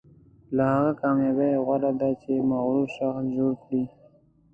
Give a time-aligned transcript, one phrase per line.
[0.55, 3.83] له هغه کامیابۍ غوره ده چې مغرور شخص جوړ کړي.